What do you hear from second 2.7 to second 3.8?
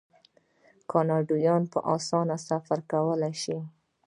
کولی شي.